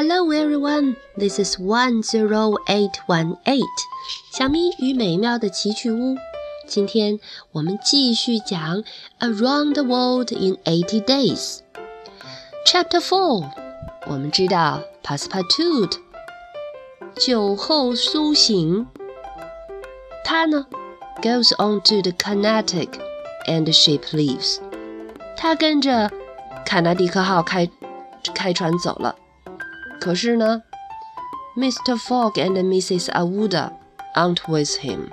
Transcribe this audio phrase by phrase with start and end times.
[0.00, 3.62] Hello everyone, this is one zero eight one eight，
[4.32, 6.16] 小咪与美妙的奇趣屋。
[6.66, 7.18] 今天
[7.52, 8.82] 我们继续讲
[9.20, 13.50] Around the World in Eighty Days。Chapter Four，
[14.06, 15.98] 我们知道 Passepartout
[17.14, 18.86] 酒后苏醒，
[20.24, 20.66] 他呢
[21.22, 22.90] goes on to the Carnatic
[23.46, 24.58] and the ship leaves。
[25.36, 26.10] 他跟着
[26.66, 27.68] 卡纳迪克号开
[28.34, 29.16] 开船走了。
[30.01, 30.63] 可是呢
[31.55, 31.95] ，Mr.
[31.95, 33.05] Fogg and Mrs.
[33.11, 33.73] Awuda
[34.15, 35.11] aren't with him。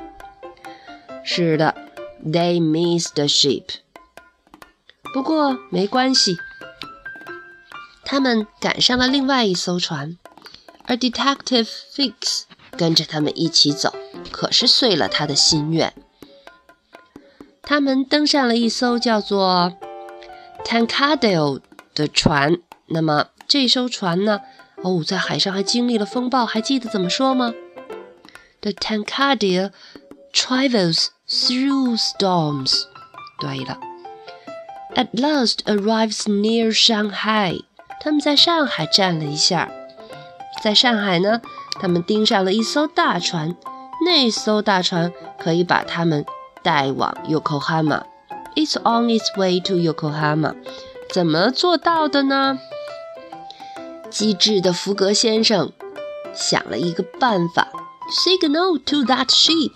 [1.23, 1.75] 是的
[2.25, 3.65] ，they miss the ship。
[5.13, 6.39] 不过没关系，
[8.03, 10.17] 他们赶上了另外一艘船，
[10.87, 13.95] 而 Detective Fix 跟着他们一起走，
[14.33, 15.93] 可是遂了他的心愿。
[17.61, 19.75] 他们登上了一艘叫做
[20.65, 21.61] Tankadale
[21.95, 22.57] 的船。
[22.87, 24.41] 那么这艘船呢？
[24.83, 27.53] 哦，在海上还经历了风暴，还记得怎么说吗
[28.61, 29.73] ？The tankadia
[30.33, 32.85] travels through storms。
[33.41, 33.79] 对了
[34.95, 37.63] ，At last arrives near Shanghai。
[38.01, 39.69] 他们在上海站了一下，
[40.63, 41.41] 在上海呢，
[41.81, 43.57] 他们盯上了一艘大船，
[44.07, 46.25] 那艘大船可以把他们
[46.63, 48.05] 带往 Yokohama。
[48.55, 50.55] It's on its way to Yokohama。
[51.13, 52.59] 怎么做到的呢？
[54.11, 55.73] 机智的福格先生
[56.35, 57.69] 想了一个办法
[58.11, 59.73] ：signal to that ship。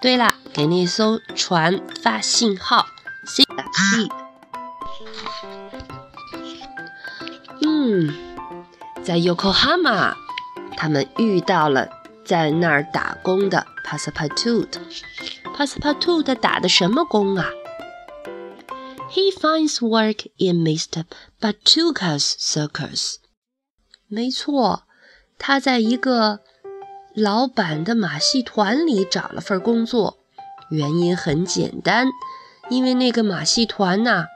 [0.00, 2.86] 对了，给那艘船发信号。
[3.26, 4.12] signal to the ship。
[7.62, 8.12] 嗯，
[9.02, 10.14] 在 Yokohama，
[10.76, 11.88] 他们遇到了
[12.24, 14.78] 在那儿打工的 p a s s p a t o o t。
[15.44, 17.46] p a s s p a t o o t 打的什么工啊
[19.12, 21.04] ？He finds work in Mr.
[21.40, 23.16] Batuca's circus。
[24.14, 24.82] 没错，
[25.38, 26.40] 他在一个
[27.14, 30.18] 老板的马戏团里找了份工作，
[30.68, 32.08] 原因很简单，
[32.68, 34.26] 因为那个马戏团呐，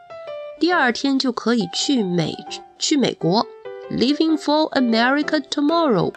[0.58, 2.34] 第二天就可以去美
[2.78, 3.46] 去美国
[3.90, 6.14] ，leaving for America tomorrow。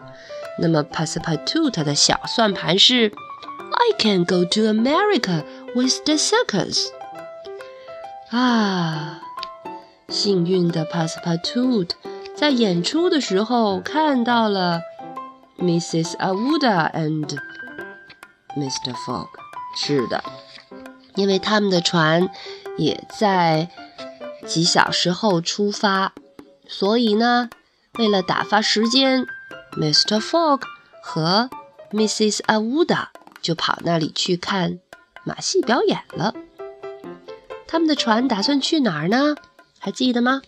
[0.60, 5.44] 那么 Passepartout 的小算盘是，I can go to America
[5.76, 6.88] with the circus。
[8.30, 9.22] 啊，
[10.08, 11.90] 幸运的 Passepartout。
[12.40, 14.80] 在演出的时候看到了
[15.58, 16.16] Mrs.
[16.16, 17.38] Awuda and
[18.56, 18.94] Mr.
[18.94, 19.28] Fogg。
[19.76, 20.24] 是的，
[21.16, 22.30] 因为他们的船
[22.78, 23.70] 也在
[24.48, 26.14] 几小时后出发，
[26.66, 27.50] 所以呢，
[27.96, 29.28] 为了打发时间
[29.74, 30.22] ，Mr.
[30.22, 30.62] Fogg
[31.04, 31.50] 和
[31.92, 32.38] Mrs.
[32.44, 33.08] Awuda
[33.42, 34.80] 就跑那里去看
[35.26, 36.34] 马戏表演了。
[37.68, 39.36] 他们的船打算去哪儿呢？
[39.78, 40.42] 还记得吗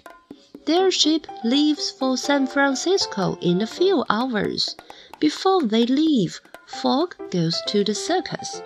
[0.66, 4.76] their ship leaves for San Francisco in a few hours.
[5.20, 8.62] Before they leave, Fogg goes to the circus.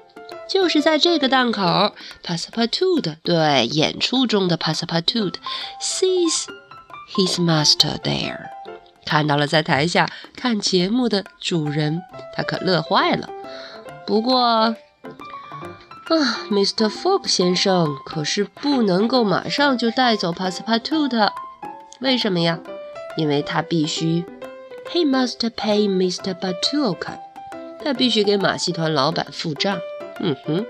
[0.47, 5.33] 就是在这个档口，Passepartout 对演出中的 Passepartout
[5.81, 6.45] sees
[7.15, 8.49] his master there，
[9.05, 12.01] 看到了在台下看节目的主人，
[12.35, 13.29] 他可乐坏了。
[14.05, 14.75] 不过，啊
[16.51, 16.89] ，Mr.
[16.89, 21.31] Fogg 先生可是不能够马上就带走 Passepartout
[21.99, 22.59] 为什么呀？
[23.17, 24.25] 因为他必须
[24.91, 26.33] ，He must pay Mr.
[26.33, 27.19] Batulcar，
[27.83, 29.79] 他必须给马戏团老板付账。
[30.19, 30.65] 嗯哼，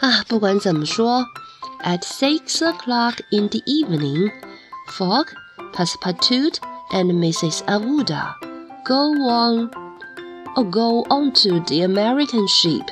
[0.00, 1.24] 啊，不管怎么说
[1.84, 4.32] ，At six o'clock in the evening,
[4.88, 5.26] Fogg,
[5.72, 6.56] Passepartout
[6.90, 7.60] and Mrs.
[7.66, 8.34] Aouda
[8.84, 9.70] go on
[10.56, 12.88] or go onto the American ship。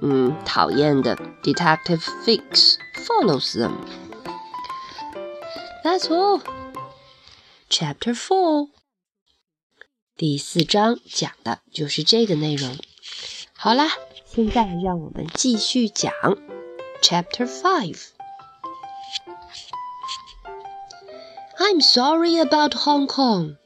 [0.00, 2.76] 嗯，讨厌的 Detective Fix
[3.06, 3.72] follows them。
[5.82, 6.42] that's all.
[7.68, 8.68] Chapter Four，
[10.16, 12.76] 第四章讲的就是这个内容。
[13.54, 13.88] 好啦，
[14.26, 16.12] 现在让我们继续讲
[17.02, 17.46] Chapter
[21.58, 23.56] I'm sorry about Hong Kong,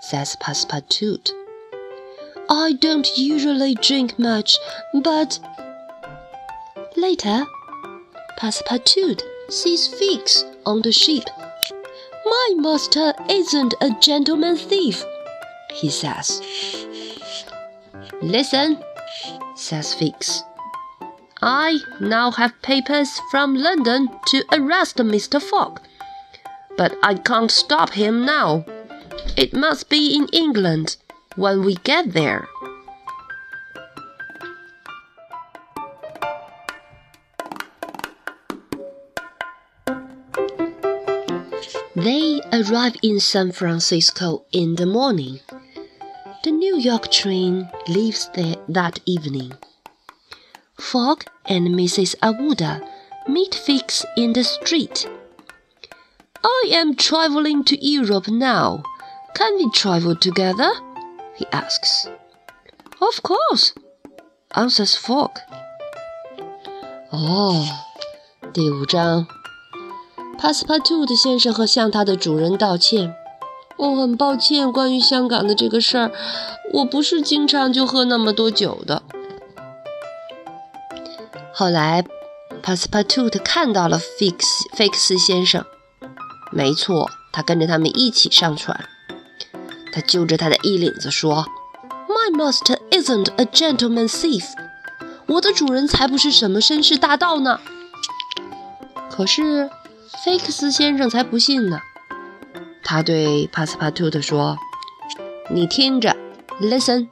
[0.00, 1.32] says Passepartout.
[2.48, 4.56] I don't usually drink much,
[4.94, 5.38] but
[6.96, 7.44] later,
[8.38, 11.28] Passepartout sees Fix on the ship
[12.24, 15.04] my master isn't a gentleman thief,
[15.72, 16.40] he says.
[18.22, 18.82] Listen,
[19.56, 20.42] says Fix.
[21.42, 25.40] I now have papers from London to arrest Mr.
[25.40, 25.80] Fogg,
[26.76, 28.64] but I can't stop him now.
[29.36, 30.96] It must be in England
[31.36, 32.46] when we get there.
[42.02, 45.40] They arrive in San Francisco in the morning.
[46.42, 49.52] The New York train leaves there that evening.
[50.78, 52.14] Fogg and Mrs.
[52.22, 52.80] Aouda
[53.28, 55.06] meet Fix in the street.
[56.42, 58.82] I am traveling to Europe now.
[59.34, 60.70] Can we travel together?
[61.36, 62.08] he asks.
[63.02, 63.74] Of course,
[64.54, 65.38] answers Fogg.
[67.12, 67.66] Oh, 哦，
[68.54, 69.26] 第五章。
[70.40, 73.14] ，Passepartout 先生和向他的主人道歉。
[73.76, 76.10] 我很抱歉，关于香港的这个事儿，
[76.72, 79.02] 我不是经常就喝那么多酒的。
[81.52, 82.04] 后来
[82.62, 84.36] ，Passepartout 看到了 Fix
[84.74, 85.64] 费克斯先生，
[86.50, 88.86] 没错，他跟着他们一起上船。
[89.92, 91.46] 他揪着他的衣领子说
[92.08, 94.44] ：“My master isn't a gentleman thief。
[95.26, 97.60] 我的主人才不是什么绅士大盗呢。”
[99.10, 99.68] 可是，
[100.18, 101.80] 菲克斯先生才不信呢。
[102.82, 104.56] 他对帕斯帕图特说
[105.50, 106.16] ：“你听着
[106.60, 107.08] ，Listen。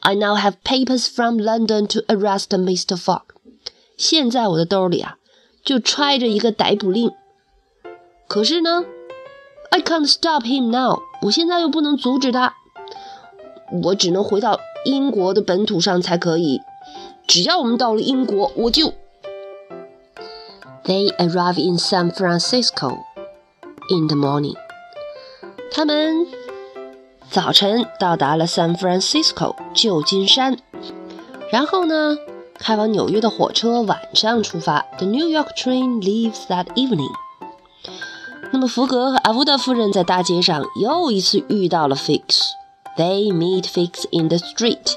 [0.00, 2.96] I now have papers from London to arrest Mr.
[2.96, 3.22] Fogg。
[3.96, 5.16] 现在我的兜里啊，
[5.64, 7.12] 就揣着一个逮捕令。
[8.26, 8.84] 可是呢？”
[9.70, 10.98] I can't stop him now。
[11.22, 12.54] 我现在又不能阻止他，
[13.84, 16.60] 我只能回到英国的本土上才可以。
[17.26, 18.92] 只要我们到了英国，我就。
[20.84, 22.98] They arrive in San Francisco
[23.88, 24.56] in the morning。
[25.70, 26.26] 他们
[27.30, 30.58] 早晨到达了 San Francisco 旧金山，
[31.50, 32.16] 然后呢，
[32.58, 34.84] 开往纽约的火车晚上出发。
[34.98, 37.12] The New York train leaves that evening。
[38.50, 42.42] 那么福格和阿福德夫人在大街上又一次遇到了 Fix。
[42.98, 44.96] They meet Fix in the street。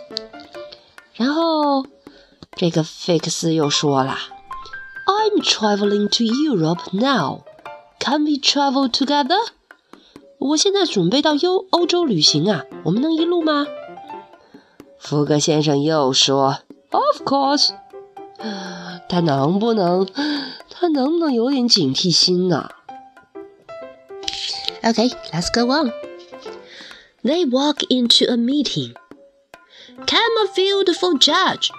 [1.14, 1.86] 然后
[2.56, 4.18] 这个 Fix 又说了
[5.08, 7.44] I'm traveling to Europe now.
[8.00, 9.40] Can we travel together?
[10.38, 13.66] 我现在准备到欧欧洲旅行啊，我们能一路吗？
[15.00, 16.60] 福格先生又说
[16.92, 17.70] ：“Of course。”
[19.08, 20.08] 他能不能，
[20.70, 22.72] 他能不能有点警惕心呢、啊、
[24.84, 25.92] ？Okay, let's go on.
[27.24, 28.94] They walk into a meeting.
[30.06, 31.70] Camerfield for judge!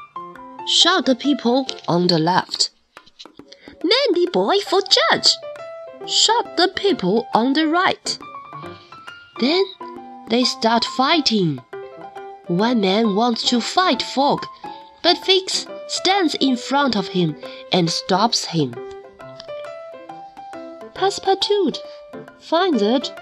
[0.67, 2.71] Shout the people on the left.
[3.83, 5.29] Mandiboy for judge,
[6.07, 8.19] Shot the people on the right.
[9.41, 9.65] Then
[10.31, 11.61] they start fighting.
[12.47, 14.47] One man wants to fight Fogg,
[15.03, 17.35] but Fix stands in front of him
[17.73, 18.73] and stops him.
[20.95, 21.79] Passepartout
[22.39, 23.13] finds it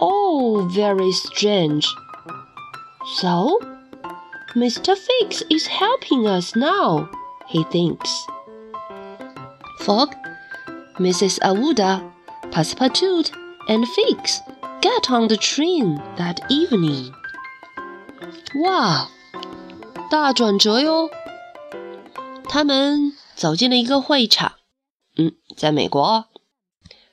[0.00, 1.86] all very strange.
[3.18, 3.60] So,
[4.56, 4.98] Mr.
[4.98, 7.08] Fix is helping us now,
[7.46, 8.26] he thinks.
[9.80, 10.14] Fogg,
[10.98, 11.38] Mrs.
[11.40, 12.02] Awuda,
[12.50, 13.30] Passepartout,
[13.66, 14.40] and Fix
[14.82, 17.12] get on the train that evening.
[18.62, 19.08] 哇，
[20.10, 21.10] 大转折哟！
[22.48, 24.52] 他们走进了一个会场，
[25.16, 26.26] 嗯，在美国。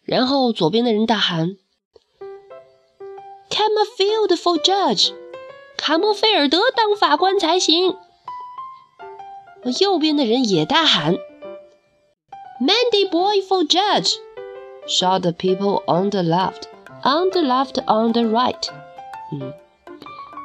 [0.04, 1.58] 然后左边的人大喊
[3.50, 5.14] ：“Camerfield for judge，
[5.78, 7.96] 卡莫菲尔德当法官才行。”
[9.80, 11.16] 右边的人也大喊
[12.59, 18.69] ：“Mandy boy for judge，shout the people on the left，on the left，on the right。”
[19.31, 19.54] 嗯，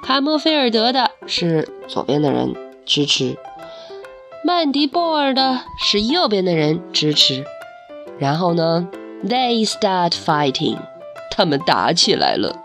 [0.05, 2.55] 卡莫菲尔德的是左边的人
[2.85, 3.37] 支持，
[4.45, 7.45] 曼迪波尔的是右边的人支持。
[8.19, 8.89] 然后呢
[9.25, 10.79] ？They start fighting.
[11.31, 12.59] 他们打起来了。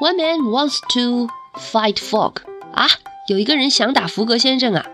[0.00, 1.28] One man wants to
[1.58, 2.42] fight Fogg.
[2.72, 2.86] 啊，
[3.28, 4.86] 有一个人想打福格先生啊。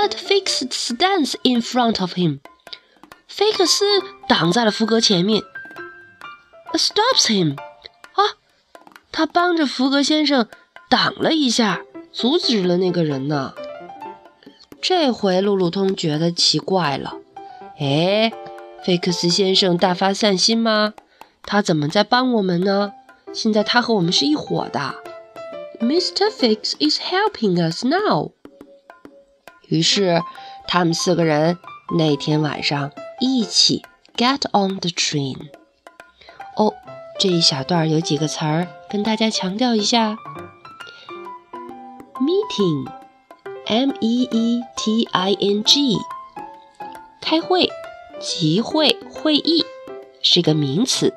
[0.00, 2.38] But Fix stands in front of him.
[3.26, 3.84] 菲克斯
[4.28, 5.42] 挡在了福格前面。
[6.74, 7.56] Stops him.
[8.12, 8.38] 啊，
[9.10, 10.46] 他帮着福格先生
[10.88, 13.54] 挡了一下，阻止了那个人呢。
[14.80, 17.16] 这回路路通觉得奇怪了。
[17.80, 18.32] 哎，
[18.84, 20.94] 菲克斯先生大发善心吗？
[21.42, 22.92] 他怎么在帮我们呢？
[23.32, 24.94] 现在他和我们是一伙的。
[25.80, 26.30] Mr.
[26.30, 28.30] Fix is helping us now。
[29.68, 30.22] 于是
[30.66, 31.58] 他们四个人
[31.96, 33.84] 那天晚上一起
[34.16, 35.50] get on the train。
[36.56, 36.74] 哦，
[37.18, 40.16] 这一小段有几个词儿跟大家强调一下
[42.20, 42.88] ：meeting，m-e-e-t-i-n-g。
[47.20, 47.70] 开会、
[48.20, 49.64] 集会、会议
[50.22, 51.12] 是个名词。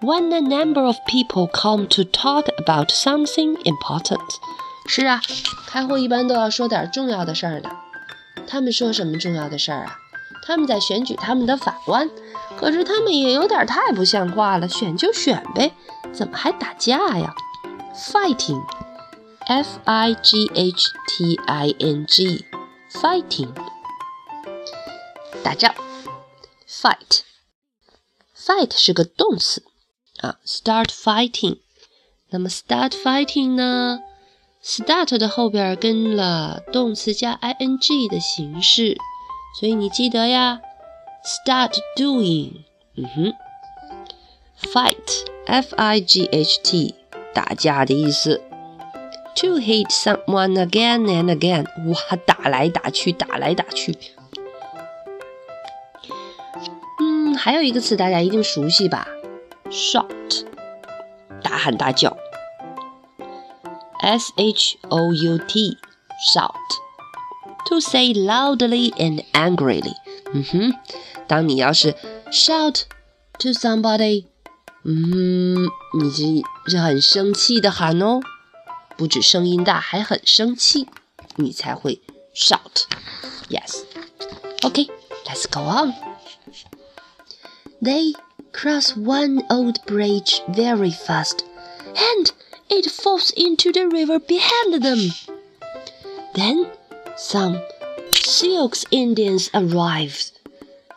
[0.00, 4.18] When a number of people come to talk about something important，
[4.92, 5.22] 是啊，
[5.68, 7.70] 开会一般都要说点重要的事儿呢。
[8.48, 9.96] 他们说什么重要的事儿啊
[10.42, 12.10] 他们在选举他们的法官，
[12.58, 15.72] 可是他们也有点太不像话了，选就选呗，
[16.12, 17.32] 怎么还打架呀
[17.94, 23.54] ？Fighting，F I G H T I N G，fighting，
[25.44, 25.72] 打仗。
[26.68, 29.62] Fight，fight 是个动词
[30.18, 31.60] 啊，start fighting。
[32.30, 34.00] 那么 start fighting 呢
[34.62, 38.96] ？start 的后边跟了动词加 ing 的形式。
[39.58, 40.60] 所以你记得呀
[41.24, 42.52] ，start doing，
[42.96, 43.34] 嗯哼
[44.62, 46.94] ，fight，f i g h t，
[47.34, 48.40] 打架的意思。
[49.36, 53.96] To hit someone again and again，哇，打来打去，打来打去。
[57.00, 59.08] 嗯，还有一个词大家一定熟悉吧
[59.70, 60.44] ，shout，
[61.42, 62.16] 大喊大叫。
[64.01, 69.93] S H O U T，shout。to say loudly and angrily。
[70.33, 70.73] 嗯哼，
[71.27, 71.93] 当你要是
[72.31, 72.83] shout
[73.39, 74.25] to somebody，
[74.83, 75.69] 嗯，
[75.99, 78.21] 你这是很生气的喊哦，
[78.95, 80.87] 不止声音大，还很生气，
[81.35, 82.01] 你才会
[82.35, 83.83] shout。Yes.
[84.61, 84.89] Okay,
[85.25, 85.93] let's go on.
[87.81, 88.13] They
[88.51, 91.43] cross one old bridge very fast,
[91.95, 92.31] and
[92.70, 95.10] it falls into the river behind them.
[96.34, 96.70] Then
[97.16, 97.60] some
[98.10, 100.32] Sioux Indians arrived.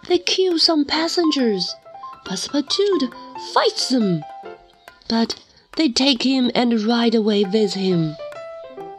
[0.08, 1.75] They kill some passengers.
[2.25, 3.12] Passepartout
[3.53, 4.24] fights them,
[5.10, 5.36] but
[5.75, 8.15] they take him and ride away with him.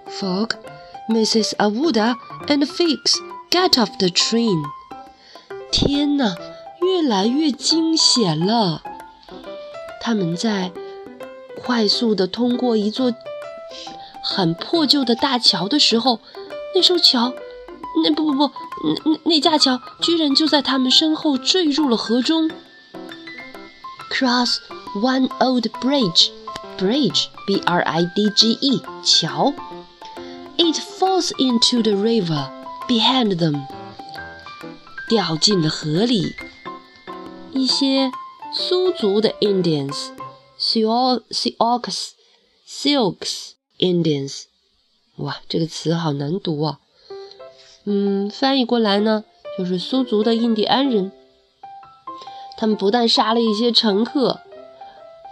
[0.07, 0.54] Fogg,
[1.09, 1.54] Mrs.
[1.57, 2.16] Aouda,
[2.49, 3.19] and Fix
[3.50, 4.62] get off the train.
[5.71, 6.37] 天呐，
[6.83, 8.83] 越来越惊险了！
[10.00, 10.71] 他们在
[11.57, 13.15] 快速的通过一座
[14.23, 16.21] 很破旧的大桥的时候，
[16.75, 17.33] 那艘桥，
[18.05, 18.53] 那不不不，
[18.85, 22.51] 那那那架桥居然就在他们身后坠入了河中。
[24.11, 24.59] Cross
[24.95, 26.31] one old bridge,
[26.79, 29.53] bridge, b r i d g e，桥。
[30.57, 32.49] It falls into the river
[32.87, 33.67] behind them，
[35.09, 36.37] 掉进了河里。
[37.53, 38.13] 一些
[38.53, 40.13] 苏族的 Indians,
[40.75, 41.81] Sioux, Sioux,
[42.66, 43.16] Sioux
[43.78, 44.45] Indians。
[45.19, 46.81] 哇，这个词好难读啊！
[47.85, 49.23] 嗯，翻译过来呢，
[49.57, 51.12] 就是苏族的印第安人。
[52.57, 54.40] 他们不但杀了一些乘客，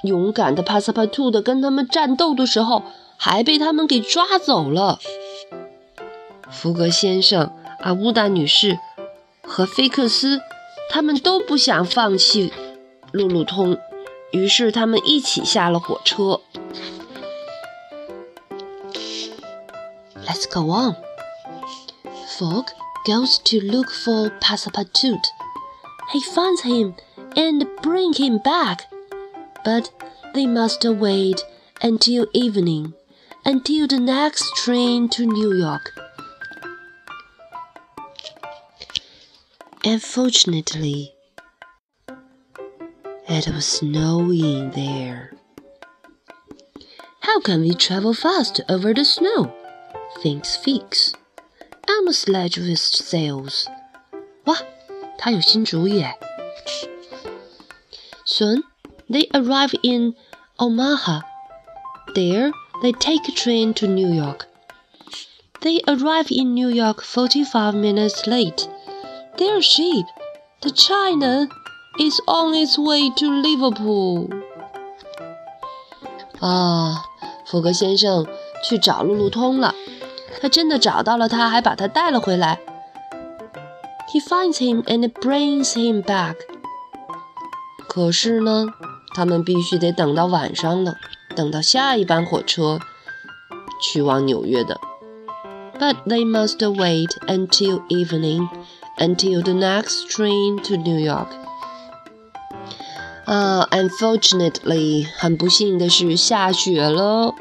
[0.04, 2.84] 勇敢的帕萨帕兔的跟他们战斗的时候，
[3.16, 5.00] 还被他们给抓走了。
[6.52, 8.78] 福格先生、阿乌达女士
[9.42, 10.40] 和菲克斯，
[10.88, 12.52] 他们都不想放弃
[13.10, 13.76] 路路通，
[14.32, 16.40] 于是他们一起下了火车。
[20.26, 20.96] Let's go on.
[22.38, 22.66] Fogg
[23.04, 25.22] goes to look for Passepartout.
[26.12, 26.94] He finds him
[27.36, 28.86] and bring him back.
[29.64, 29.90] But
[30.34, 31.44] they must wait
[31.82, 32.94] until evening,
[33.44, 35.92] until the next train to New York.
[39.84, 41.12] Unfortunately,
[43.27, 45.33] it was snowing there.
[47.21, 49.53] How can we travel fast over the snow?
[50.21, 51.13] thinks Fix.
[51.87, 53.67] I'm a sledge with sails.
[54.45, 54.57] 哇，
[55.17, 56.17] 他有新主意哎！
[58.25, 58.63] Soon
[59.09, 60.15] they arrive in
[60.57, 61.21] Omaha.
[62.13, 64.47] There they take a train to New York.
[65.61, 68.67] They arrive in New York 45 minutes late.
[69.37, 70.05] Their ship,
[70.61, 71.47] the China,
[71.99, 74.29] is on its way to Liverpool.
[76.39, 77.03] 啊，
[77.45, 78.27] 福格先生
[78.63, 79.73] 去找路路通了。
[80.39, 82.59] 他真的找到了他，还把他带了回来。
[84.13, 86.35] He finds him and brings him back。
[87.87, 88.67] 可是呢，
[89.15, 90.95] 他们必须得等到晚上了，
[91.35, 92.79] 等到下一班火车
[93.81, 94.79] 去往纽约的。
[95.79, 98.47] But they must wait until evening,
[98.97, 101.27] until the next train to New York.
[103.24, 107.34] 啊，unfortunately，很不幸的是下雪了。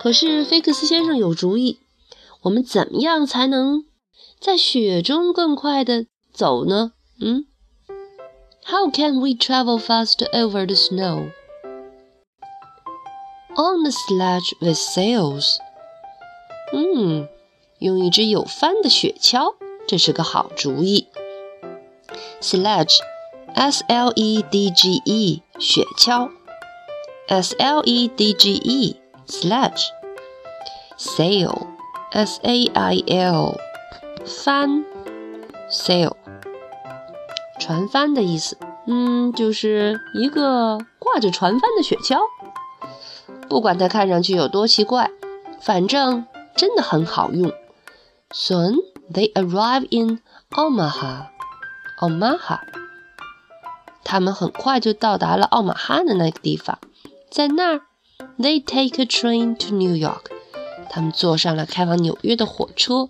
[0.00, 1.78] 可是菲克斯先生有主意。
[2.42, 3.84] 我们怎么样才能
[4.40, 6.92] 在雪中更快的走呢？
[7.20, 7.46] 嗯
[8.66, 11.30] ？How can we travel fast over the snow?
[13.54, 15.58] On a sledge with sails.
[16.72, 17.28] 嗯，
[17.78, 19.54] 用一只有帆的雪橇，
[19.86, 21.06] 这是个好主意。
[22.40, 22.96] Sledge,
[23.55, 26.29] S-L-E-D-G-E，雪橇。
[27.27, 28.95] S-L-E-D-G-E,
[29.27, 29.83] sledge.
[30.97, 31.67] Sail.
[32.09, 33.57] S A I L，
[34.25, 34.85] 帆，
[35.69, 36.13] sail，
[37.59, 38.57] 船帆的意思，
[38.87, 42.21] 嗯，就是一个挂着船帆的雪橇。
[43.49, 45.11] 不管它看上去有多奇怪，
[45.59, 47.51] 反正真的很好用。
[48.31, 48.77] Soon
[49.11, 51.25] they arrive in Omaha.
[51.99, 52.59] Omaha.
[54.04, 56.78] 他们很快就到达了奥马哈的那个地方，
[57.30, 57.82] 在那儿
[58.38, 60.26] ，they take a train to New York。
[60.90, 63.08] 他们坐上了开往纽约的火车。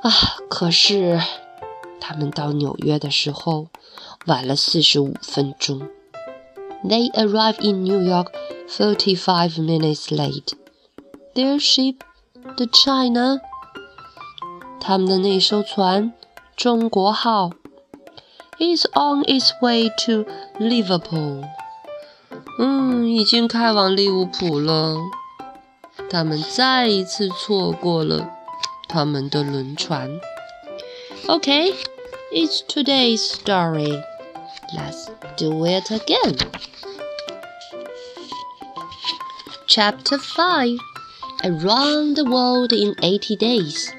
[0.00, 0.10] 啊，
[0.48, 1.20] 可是
[2.00, 3.66] 他们到纽约的时候
[4.26, 5.88] 晚了四十五分钟。
[6.84, 8.28] They arrive in New York
[8.68, 10.52] forty-five minutes late.
[11.34, 11.96] Their ship,
[12.56, 13.40] the China，
[14.80, 16.14] 他们的那艘船
[16.56, 17.50] “中国号”
[18.59, 20.25] is on its way to
[20.59, 21.43] Liverpool。
[22.59, 24.97] 嗯，已经开往利物浦了。
[26.09, 28.29] 他们再一次错过了
[28.87, 30.09] 他们的轮船。
[31.27, 31.73] Okay,
[32.31, 34.03] it's today's story.
[34.75, 36.37] Let's do it again.
[39.67, 40.77] Chapter 5
[41.43, 43.91] Around the World in 80 Days.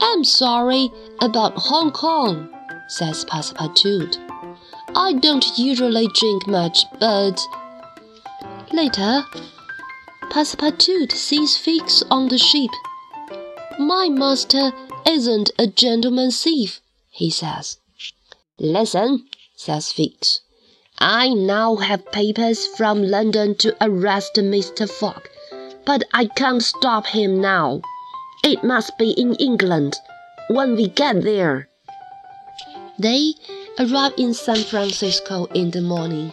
[0.00, 2.48] I'm sorry about Hong Kong,
[2.91, 4.17] says Passepartout.
[4.95, 7.39] I don't usually drink much, but.
[8.73, 9.23] Later,
[10.29, 12.71] Passepartout sees Fix on the ship.
[13.79, 14.71] My master
[15.07, 17.77] isn't a gentleman thief, he says.
[18.59, 20.41] Listen, says Fix.
[20.99, 24.89] I now have papers from London to arrest Mr.
[24.89, 25.27] Fogg,
[25.85, 27.81] but I can't stop him now.
[28.43, 29.95] It must be in England
[30.49, 31.70] when we get there.
[33.01, 33.33] They
[33.79, 36.31] arrive in San Francisco in the morning.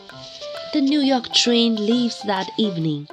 [0.75, 3.09] The New York train leaves that evening.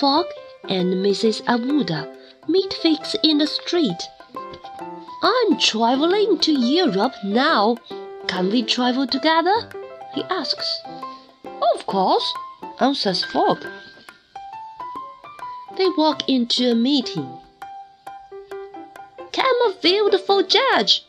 [0.00, 0.26] Fogg
[0.68, 1.42] and Mrs.
[1.44, 2.12] Aouda
[2.48, 4.02] meet Fix in the street.
[5.22, 7.76] I'm traveling to Europe now.
[8.26, 9.70] Can we travel together?
[10.12, 10.80] he asks.
[11.74, 12.28] Of course,
[12.80, 13.64] answers Fogg.
[15.76, 17.38] They walk into a meeting.
[19.30, 21.04] Camerfield for judge,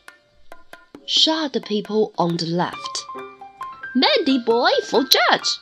[1.06, 3.04] shout the people on the left.
[3.94, 5.58] Mandiboy for judge,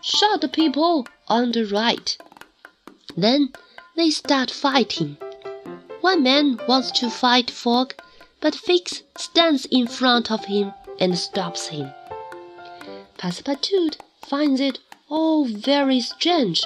[0.00, 2.16] shout the people on the right.
[3.16, 3.52] Then
[3.96, 5.16] they start fighting.
[6.00, 7.94] One man wants to fight Fogg,
[8.40, 11.90] but Fix stands in front of him and stops him.
[13.18, 16.62] Passepartout finds it all very strange.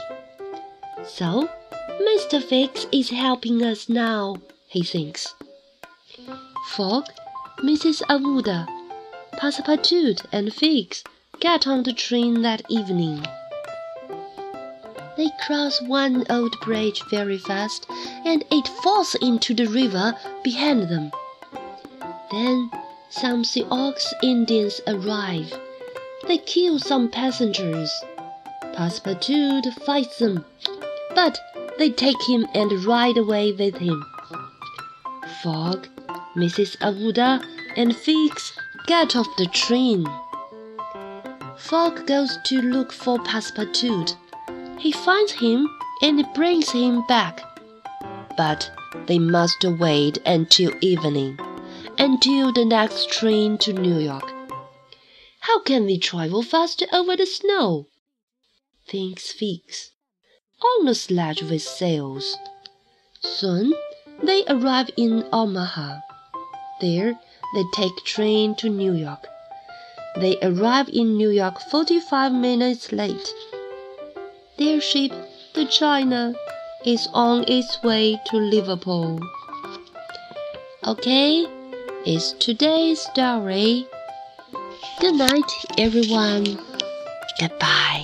[1.05, 1.49] So,
[1.89, 2.43] Mr.
[2.43, 4.37] Fix is helping us now,
[4.69, 5.35] he thinks.
[6.69, 7.09] Fogg,
[7.63, 8.03] Mrs.
[8.09, 8.67] Aouda,
[9.35, 11.05] Passepartout, and Fix
[11.39, 13.25] get on the train that evening.
[15.17, 17.87] They cross one old bridge very fast,
[18.25, 21.13] and it falls into the river behind them.
[22.33, 22.69] Then
[23.11, 23.95] some Sioux
[24.25, 25.57] Indians arrive.
[26.27, 27.93] They kill some passengers.
[28.75, 30.45] Passepartout fights them,
[31.15, 31.39] but
[31.79, 34.05] they take him and ride away with him.
[35.45, 35.87] Fogg,
[36.37, 36.77] Mrs.
[36.79, 37.45] Aouda,
[37.77, 38.53] and Fix
[38.87, 40.07] get off the train.
[41.59, 44.17] Fogg goes to look for Passepartout.
[44.79, 45.69] He finds him
[46.03, 47.41] and brings him back.
[48.37, 48.71] But
[49.07, 51.39] they must wait until evening,
[51.99, 54.29] until the next train to New York.
[55.41, 57.89] How can we travel faster over the snow?
[58.89, 59.91] Thinks Fix.
[60.65, 62.37] On a sledge with sails.
[63.21, 63.75] Soon
[64.23, 66.01] they arrive in Omaha.
[66.83, 67.15] There
[67.55, 69.29] they take train to New York.
[70.17, 73.33] They arrive in New York 45 minutes late.
[74.59, 75.13] Their ship,
[75.55, 76.35] the China,
[76.85, 79.21] is on its way to Liverpool.
[80.85, 81.47] Okay,
[82.05, 83.87] it's today's story.
[85.01, 86.59] Good night, everyone.
[87.39, 88.02] Goodbye.